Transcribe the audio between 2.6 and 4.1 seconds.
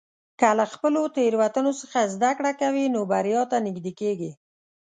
کوې، نو بریا ته نږدې